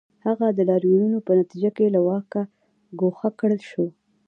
[0.25, 2.41] هغه د لاریونونو په نتیجه کې له واکه
[2.99, 3.85] ګوښه کړل شو.